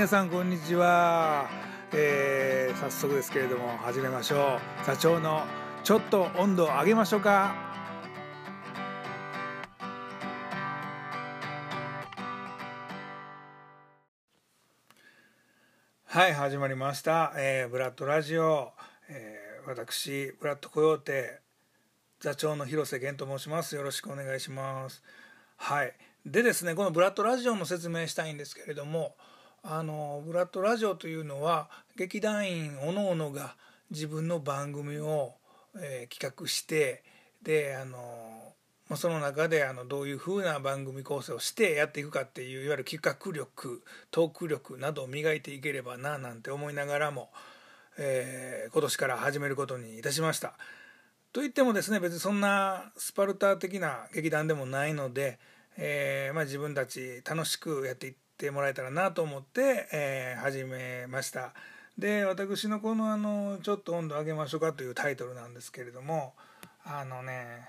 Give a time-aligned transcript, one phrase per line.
[0.00, 1.50] 皆さんこんにちは、
[1.92, 4.86] えー、早速ですけれども始めましょう。
[4.86, 5.44] 座長の
[5.84, 7.54] ちょっと温度を上げましょうか。
[16.06, 18.72] はい始まりました、えー、ブラッドラジオ、
[19.10, 21.40] えー、私ブラッドコヨーテ
[22.20, 23.76] 座長の広瀬源と申します。
[23.76, 25.02] よろしくお願いします。
[25.58, 25.92] はい。
[26.24, 29.14] でですねこのブラッドラジオの説明したいんですけれども
[29.62, 33.56] あのブラッドラジオというのは劇団員おのおのが
[33.90, 35.34] 自分の番組を、
[35.76, 37.02] えー、企画して
[37.42, 38.54] であの、
[38.88, 47.30] まあ、その中であのどういうふうな番組構成をしてやっていくかっていういわゆる企画力トーク力などを磨いていければななんて思いながらも、
[47.98, 50.54] えー、今年から始めることにいたしました。
[51.32, 55.38] といってもですね別にそんなスパルタ的な劇団でもないので
[55.76, 61.52] えー、まあ、自分たち楽しくやっていってもらえたらなと思って、えー、始めました。
[61.98, 66.34] で私のこのあの「ちょっと温度上げましょうか」というタイトルなんですけれども
[66.82, 67.68] あのね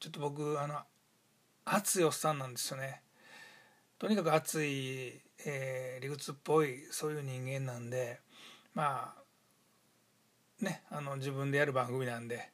[0.00, 0.80] ちょっと僕あの
[1.64, 3.02] 熱いおっさんなんですよね。
[4.00, 8.18] とにかく熱い、えー、理屈っぽいそういう人間なんで
[8.74, 9.14] ま
[10.60, 12.50] あねあの自分でやる番組なんで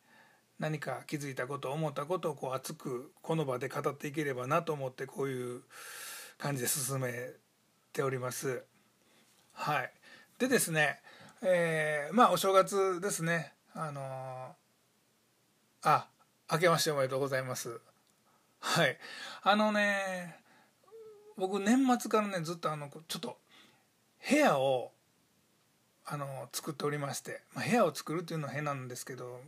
[0.58, 5.62] 何か気づいたこと思ったことをこう熱くこの場で語っていければなと思ってこういう
[6.40, 7.12] 感じで進め
[7.92, 8.64] ております。
[9.52, 9.92] はい、
[10.38, 11.00] でですね、
[11.42, 16.08] えー、まあお正月ですねあのー、あ
[16.50, 17.80] 明けましておめでとうございます。
[18.58, 18.96] はい
[19.42, 20.36] あのね
[21.36, 23.36] 僕年末からねずっとあのちょっと
[24.28, 24.92] 部屋を
[26.06, 29.40] あの作っておりまして、まあ、部屋を作るっていうのは変なんですけど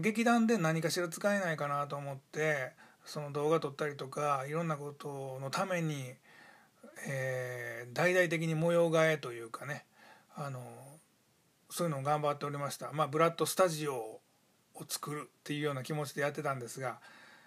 [0.00, 2.72] 劇団で何かしら使えないかなと思って
[3.04, 6.14] その動画撮ったりとかいろんなことのために、
[7.06, 9.84] えー、大々的に模様替えというかね
[10.36, 10.60] あの
[11.70, 12.92] そういうのを頑張っておりました。
[12.92, 14.20] まあブラッドスタジオを
[14.88, 16.98] 作るっていうような気持ちでやってたんですが、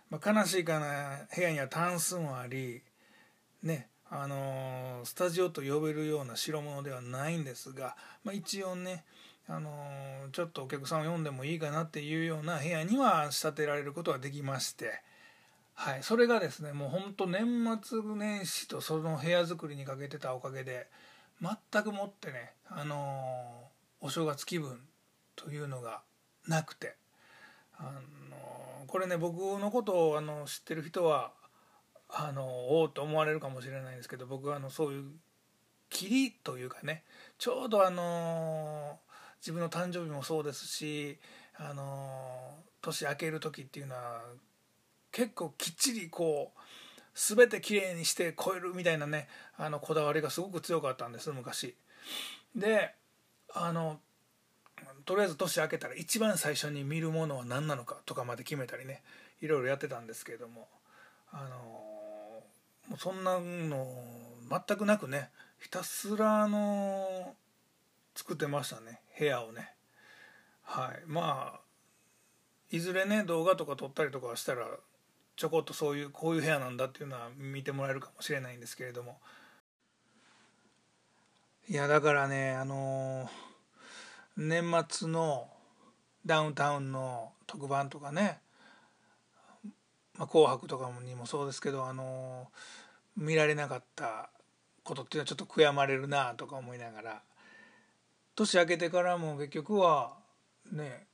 [0.09, 2.81] まあ、悲しいかな部屋にはタンスもあり
[3.63, 9.03] ねあのスタジオと呼べるような代物ではないんですが、まあ、一応ね
[9.49, 9.71] あの
[10.31, 15.01] ちょっとお客さんを読んでもいいかなっていうような部屋には仕立てられることができまして、
[15.79, 17.45] はい、それがですねもうほんと年
[17.83, 20.87] 末年始とその部屋作りにかけてたおかげで
[21.39, 23.69] 全くもってね、あの
[24.01, 24.79] お正月気分
[25.35, 26.01] というのが
[26.47, 26.95] なくて、
[27.77, 27.91] あ
[28.31, 31.31] のこれね僕のことをあの知ってる人は
[32.09, 35.03] あのおおと思われるかもしれないんですけど僕はあのそういう
[35.91, 37.03] 霧というかね
[37.37, 38.97] ちょうどあの
[39.41, 41.19] 自分の誕生日もそうですし
[41.55, 44.23] あの年明ける時っていうのは
[45.11, 46.59] 結構きっちりこう
[47.13, 51.75] 全てきれいにして超えるみたいなねあのこだわりがすごく強かったんです昔。
[52.55, 52.93] で
[53.53, 53.99] あの
[55.05, 59.01] とりあえず年明けたら一番最初に見るものは何なのかとかまで決めたりね
[59.41, 60.67] いろいろやってたんですけれども
[61.31, 61.49] あの
[62.89, 63.87] もうそんなの
[64.49, 65.29] 全くなくね
[65.59, 67.35] ひたすらあの
[68.15, 69.73] 作ってましたね部屋をね
[70.63, 71.59] はいまあ
[72.69, 74.67] いずれね動画とか撮ったりとかしたら
[75.37, 79.19] ちょこっとそういうこういう部屋なんだっていうのは見てもらえるかもしれないんですけれども。
[81.69, 83.29] いやだからねあの
[84.35, 85.49] 年末の
[86.25, 88.39] ダウンタウンの特番とかね
[90.17, 92.49] 「まあ、紅白」とかにもそうですけどあの
[93.15, 94.29] 見られなかった
[94.83, 97.21] ことっていうのはちょっと悔やまれるなとか思いながら。
[98.35, 100.13] 年明けてからも結局は
[100.71, 101.07] ね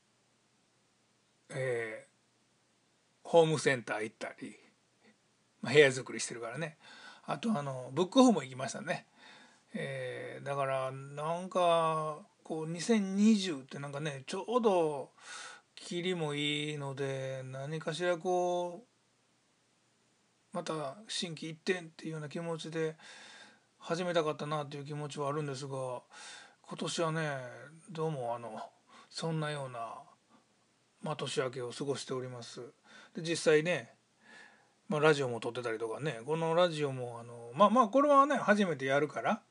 [1.50, 1.93] えー、
[3.34, 4.56] ホームセンター行ったり、
[5.64, 6.78] まあ、部屋作りしてるからね。
[7.26, 9.08] あとあのブックオフも行きましたね、
[9.74, 15.10] えー、だからなんかこう2020ってなんかねちょうど
[15.74, 18.84] 切りもいいので何かしらこ
[20.54, 22.98] うまた心機一転っていうような気持ちで
[23.80, 26.04] 始めたかったなっていう気持ちはあるんですが
[26.68, 27.30] 今年はね
[27.90, 28.62] どうもあの
[29.10, 29.80] そんなような、
[31.02, 32.62] まあ、年明けを過ごしております。
[33.16, 33.92] で実際ね、
[34.90, 39.42] まあ、ラジオも撮ってたりとかねこのラジオもあのまあまあこれはね初めてやるから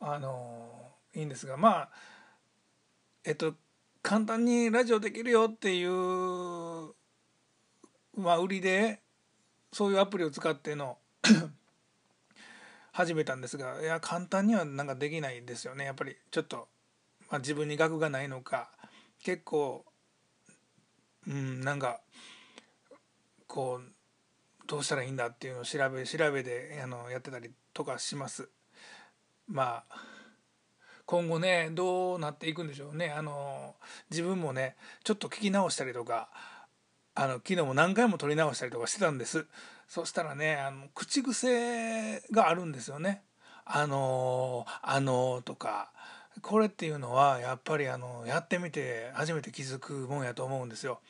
[0.00, 0.68] あの
[1.14, 1.88] いいんですがまあ
[3.24, 3.54] えっと
[4.02, 5.90] 簡単にラジオできるよっていう
[8.16, 9.00] まあ売りで
[9.72, 10.98] そういうアプリを使っての
[12.92, 15.84] 始めたんですがいや簡単にはなんかできないですよね。
[15.84, 16.68] やっぱりちょっと、
[17.30, 18.70] まあ、自分に額がないのか
[19.22, 19.84] 結構
[21.26, 22.00] うんなんか
[23.46, 23.92] こう
[24.66, 28.48] どうしたらいいんだっていうのを調べ調べであのやってたりとかします。
[29.48, 29.96] まあ
[31.06, 33.10] 今後ねどうなっていくんでしょうね。
[33.10, 33.76] あの
[34.10, 36.28] 自分もねちょっと聞き直したりとか
[37.14, 39.46] あの昨日も何回も撮り直したりとかしてたんです。
[39.88, 43.22] そしたらねあの口癖があるんですよね。
[43.64, 45.92] あのあのとか
[46.42, 51.00] これっていうのはやっぱりあのやってみて初めて気づくもんやと思うんですよ。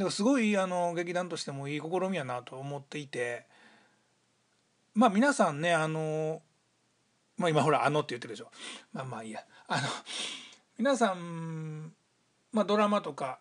[0.00, 3.44] だからすごいあの劇団としてもいい試みやなと思っていて
[4.94, 6.40] まあ皆さんねあの
[7.36, 8.50] まあ今ほら「あの」って言ってるでしょ。
[8.94, 9.44] まあまあいいや。
[9.68, 9.88] あの
[10.78, 11.92] 皆さん、
[12.50, 13.40] まあ、ドラマとか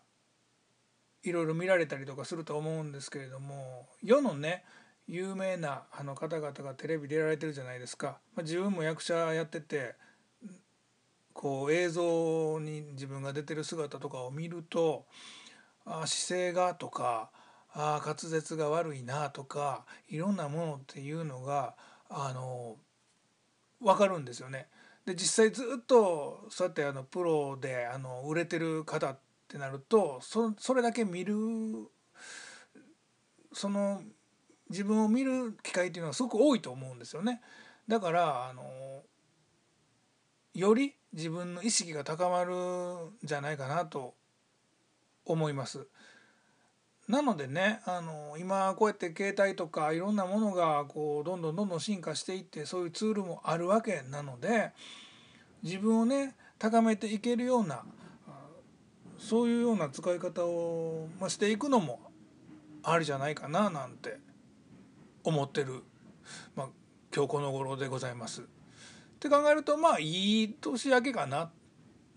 [1.23, 4.65] いろいろ見られたりとかすると思うんですけれども世のね
[5.07, 9.95] 有名なあの方々がテレビ出られてるじゃないですか、まあ、自分も役者やってて
[11.31, 15.05] こう映像に自分が出てる姿とかを見ると
[16.05, 17.31] 姿勢がとか
[17.71, 21.75] あ滑舌が悪いなとかいろんなものっていうのが
[22.09, 22.77] あの
[23.81, 24.67] 分かるんですよね。
[25.05, 31.35] で実際ずっとそうやってあのプロであの売れてる方ってなるとそそれだけ見る
[33.53, 34.01] その
[34.69, 37.41] 自分を見る機会っていうのはすごく多いと思うんですよね。
[37.87, 39.03] だからあの
[40.53, 44.15] より自分の意識が高まるんじゃないかなと
[45.33, 45.87] 思います。
[47.07, 54.71] なのでねあの今こうやって携帯とかいろんなものがこうどんどんどんどん進化していってそういうツールもあるわけなので
[55.63, 57.83] 自分をね高めていけるような
[59.17, 61.99] そういうような使い方を、ま、していくのも
[62.83, 64.17] ありじゃないかななんて
[65.23, 65.83] 思ってる、
[66.55, 66.69] まあ、
[67.13, 68.41] 今日この頃でございます。
[68.41, 68.45] っ
[69.19, 71.51] て考えるとまあいい年明けかな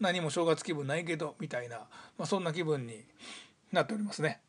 [0.02, 1.78] 何も正月気分ないけどみたいな、
[2.18, 3.04] まあ、そんな気分に
[3.70, 4.40] なっておりますね。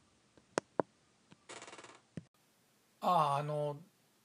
[2.99, 3.77] あああの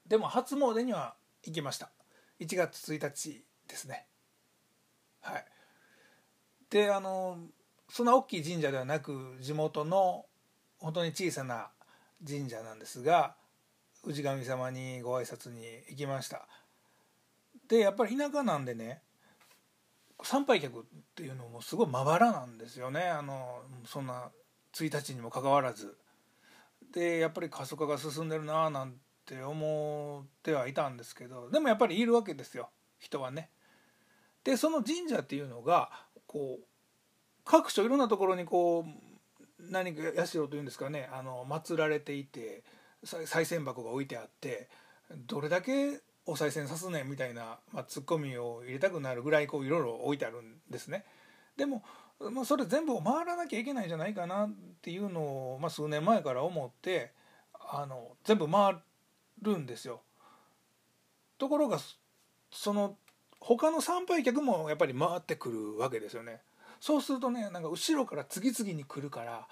[0.07, 1.15] でも初詣には
[1.45, 1.91] 行きました。
[2.41, 4.07] 1月1日ですね。
[5.21, 5.45] はい。
[6.71, 7.37] であの
[7.91, 10.25] そんな大きい神社ではなく地元の
[10.79, 11.69] 本当に小さな
[12.27, 13.35] 神社なんですが
[14.03, 15.61] 氏神様にご挨拶に
[15.91, 16.49] 行きました。
[17.69, 19.03] でやっぱり田舎なんでね
[20.23, 20.83] 参拝客っ
[21.15, 23.03] ていうのもすごいまばらなんですよね。
[23.03, 24.31] あのそんな
[24.75, 25.97] 1日にもかかわらず。
[26.93, 28.95] でやっぱり過疎化が進んでるなあなん
[29.27, 32.71] て思ってはいたんですけどでもやっぱりいるわけですよ。
[32.99, 33.51] 人はね。
[34.45, 35.91] でその神社っていうのが
[36.27, 36.65] こう
[37.45, 42.63] 各所いろんなところにこう何か社というんですかねあの祀られていて
[43.05, 44.69] 賽銭箱が置いてあって
[45.27, 51.07] どれだけお賽銭さすねみたいな、まあ、ツッコミを入れたくなるぐらいこういろいろ置いてあるんですね。
[51.57, 51.83] でも
[52.21, 54.51] まあ、それ全部回らなきゃいけないんじゃないかなっ
[54.83, 55.21] ていうの
[55.55, 57.13] を、まあ、数年前から思って
[57.55, 58.77] あの全部回
[59.41, 60.03] るんですよ。
[61.39, 61.79] ところが
[62.51, 62.97] その
[63.41, 66.41] 他の参拝客もやっぱり回ってくるわけですよね。
[66.81, 69.47] そうするとねなんか後ろから次々に来るから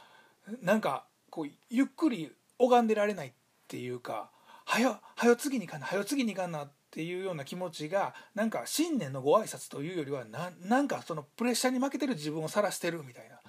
[0.60, 3.32] なんかこうゆっくり拝んでられないっ
[3.68, 4.30] ていうか
[4.76, 13.40] 「はよはよ次に行かなはよ次に行かな」っていうような気持ちがなんか新年のご挨拶というよりはななんかそのプレッシャーに負けてる自分を晒してるみたいな。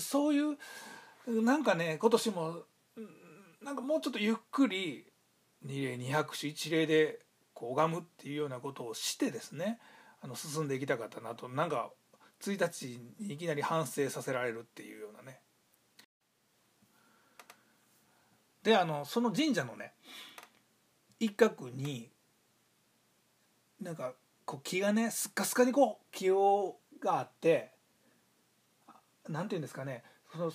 [0.00, 2.62] そういうなんかね今年も
[3.60, 5.04] なんかもうちょっとゆっくり
[5.62, 7.20] 二礼二拍手一礼で
[7.52, 9.78] こう拝むっていうようなことをしてですね
[10.22, 11.48] あの進んでいきたかったなと。
[11.50, 11.90] なんか
[12.40, 15.40] 1日にいきなり反省させられるっていうようなね。
[18.62, 19.92] であのその神社のね
[21.20, 22.10] 一角に
[23.80, 27.70] なんかこう木がねすっかすかにこう木をがあって
[29.28, 30.52] 何て言うんですかねその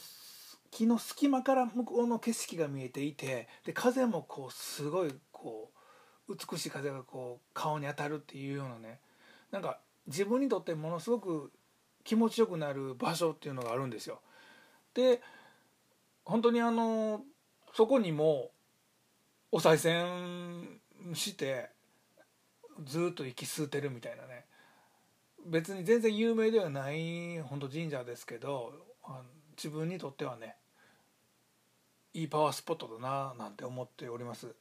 [0.71, 5.71] 木の隙間から向こうの景色が見えていてで風もこうすごいこ
[6.27, 8.99] う美しい風がこう顔に当たるっていうようなね
[9.51, 11.51] なんか自分にとってものすごく
[12.03, 14.19] 気持ちよくなる場所っていうのがあるんですよ。
[14.93, 15.21] で
[16.23, 17.21] 本当にあの
[17.73, 18.51] そこにも
[19.51, 20.79] お賽銭
[21.13, 21.69] して
[22.83, 24.45] ずっと息吸ってるみたいなね。
[25.45, 28.73] 別に全然有名ではない本当神社ですけど
[29.55, 30.55] 自分にとってはね
[32.13, 34.55] いいパワースポットだななんて思っております。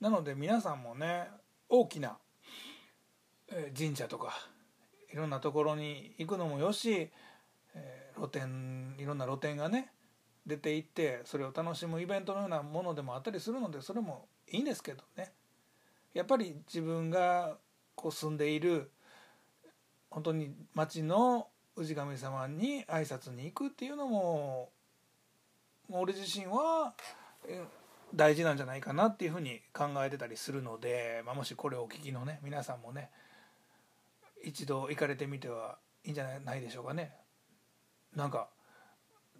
[0.00, 1.28] なので皆さんもね
[1.68, 2.18] 大きな
[3.76, 4.34] 神社とか
[5.12, 7.10] いろんなところに行くのもよし
[8.16, 9.92] 露店いろんな露店がね
[10.48, 15.32] 出て行ってそれを楽しむイベントのようなものでもあったりするのでそれもいいんですけどね
[16.14, 17.58] やっぱり自分が
[17.94, 18.90] こう住んでいる
[20.10, 24.70] 本当に町の氏神様に挨拶に行くっていうのも
[25.90, 26.94] 俺自身は
[28.14, 33.10] 大事なんじゃないかなっていうふうに考えてたりするので、まあ、もしこれをお聞きのね皆さんもね
[34.42, 37.12] 一度行かれてみてはいいんじゃないでしょうかね。
[38.16, 38.48] なんか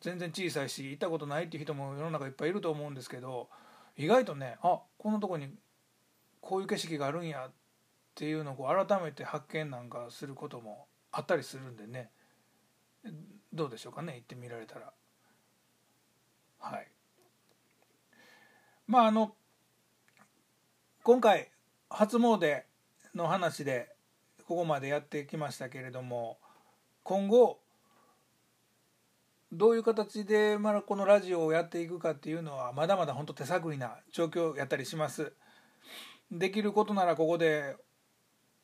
[0.00, 3.48] 全然小さいし行ったことないっていう人も世の中いっぱいいると思うんですけど
[3.96, 5.48] 意外とねあこんなとこに
[6.40, 7.52] こういう景色があるんやっ
[8.14, 12.10] ていうのをう改めて発見なんかすることもあったりするんでね。
[13.52, 14.92] どうでしょうかね行ってみられたら。
[16.58, 16.88] はい。
[18.86, 19.34] まああの
[21.02, 21.50] 今回
[21.90, 22.62] 初詣
[23.14, 23.94] の話で
[24.46, 26.38] ここまでやってきましたけれども
[27.02, 27.60] 今後
[29.52, 35.32] どういう形でまだこのラジオをやっていくかっていうのはまだまだ本当手探りな状況やったりします。
[36.30, 37.76] できることならここで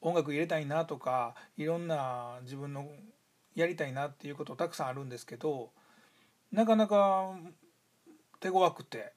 [0.03, 2.87] 音楽入れたいなとかいろんな自分の
[3.55, 5.71] やりたいなっていうことたくさんあるんですけど
[6.53, 7.35] なかなか
[8.41, 9.15] 手強くて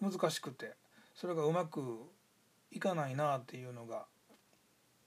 [0.00, 0.72] 難しくて
[1.14, 1.82] それがうまく
[2.70, 4.06] いかないなっていうのが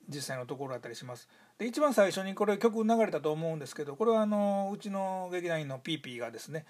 [0.07, 1.27] 実際のところだったりします。
[1.67, 6.65] 一番最初にこれ曲流れたと思うんですけどこれはあのうちの劇団員のピーピーがですね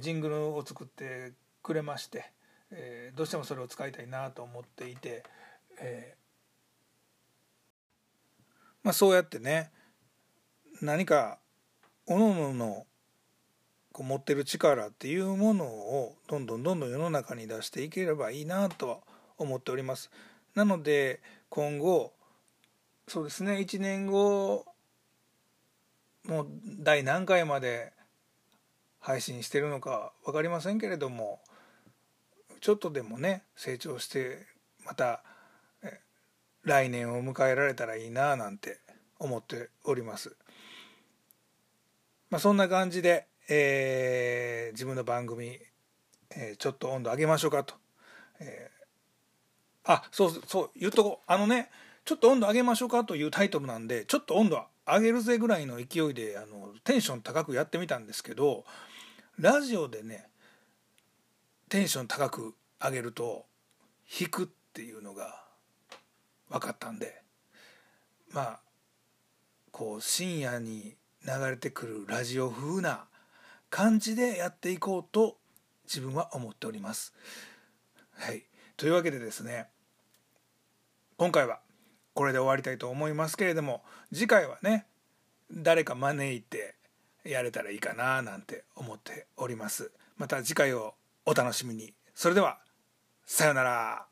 [0.00, 2.32] ジングルを作ってくれまして、
[2.70, 5.24] えー、どうしてもそれを使いたいなと思っていて、
[5.80, 6.16] えー、
[8.82, 9.70] まあ、そうやってね
[10.80, 11.38] 何か
[12.06, 12.86] おのおのの
[13.92, 18.98] こう持ってる力っていうものをどんどんどんどん世の中に出していければいいなとは
[19.38, 20.10] 思っております。
[20.54, 22.12] なので今後
[23.10, 24.64] そうですね1年後
[26.28, 26.46] もう
[26.78, 27.92] 第何回まで
[29.00, 31.40] 配信してるのか分かりませんけれども
[32.60, 34.46] ちょっとでもね成長して
[34.86, 35.24] また
[36.62, 38.78] 来年を迎えられたらいいななんて
[39.18, 40.36] 思っております。
[42.30, 45.58] まあ、そんな感じで、えー、自分の番組、
[46.30, 47.74] えー、ちょっと温度上げましょうかと。
[48.38, 51.70] えー、あそうそう言っとこうあのね
[52.10, 58.64] ちょっと温度上げましょうかというタイトルなんでちょっと温度上げるぜぐらいの勢いであのテンション高くやってみたんですけど
[59.38, 60.26] ラジオでね
[61.68, 63.44] テンション高く上げると
[64.20, 65.40] 引くっていうのが
[66.48, 67.22] 分かったんで
[68.32, 68.60] まあ
[69.70, 73.04] こう深夜に流れてくるラジオ風な
[73.70, 75.36] 感じでやっていこうと
[75.84, 77.14] 自分は思っております。
[78.18, 78.42] はい、
[78.76, 79.68] というわけでですね
[81.16, 81.60] 今回は
[82.14, 84.86] これで終わりたいと思いますけれども次回はね
[85.52, 86.74] 誰か招いて
[87.24, 89.90] やれたらいいかななんて思っております。
[90.16, 90.94] また次回を
[91.26, 91.92] お楽しみに。
[92.14, 92.58] それでは
[93.26, 94.09] さようなら。